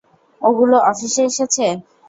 [0.41, 1.65] ওগুলো অফিসে এসেছে?